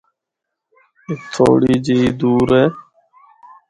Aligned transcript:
اے 1.07 1.13
تھوڑی 1.33 1.75
جی 1.85 1.95
ای 2.03 2.09
دور 2.19 2.47
ہے۔ 2.57 2.65